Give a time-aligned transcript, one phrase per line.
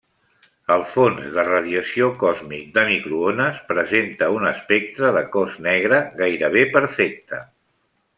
[0.75, 7.43] El fons de radiació còsmic de microones presenta un espectre de cos negre gairebé perfecte.